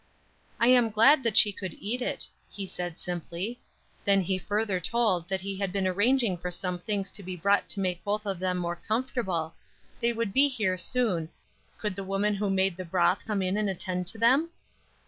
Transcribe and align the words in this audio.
"I 0.59 0.69
am 0.69 0.89
glad 0.89 1.21
that 1.21 1.37
she 1.37 1.51
could 1.51 1.73
eat 1.75 2.01
it," 2.01 2.27
he 2.49 2.65
said 2.65 2.97
simply. 2.97 3.61
Then 4.03 4.21
he 4.21 4.39
further 4.39 4.79
told 4.79 5.29
that 5.29 5.41
he 5.41 5.57
had 5.59 5.71
been 5.71 5.85
arranging 5.85 6.37
for 6.37 6.49
some 6.49 6.79
things 6.79 7.11
to 7.11 7.21
be 7.21 7.35
brought 7.35 7.69
to 7.69 7.79
make 7.79 8.03
both 8.03 8.25
of 8.25 8.39
them 8.39 8.57
more 8.57 8.77
comfortable; 8.87 9.53
they 9.99 10.11
would 10.11 10.33
be 10.33 10.47
here 10.47 10.75
soon, 10.75 11.29
could 11.77 11.95
the 11.95 12.03
woman 12.03 12.33
who 12.33 12.49
made 12.49 12.77
the 12.77 12.83
broth 12.83 13.27
come 13.27 13.43
in 13.43 13.57
and 13.57 13.69
attend 13.69 14.07
to 14.07 14.17
them? 14.17 14.49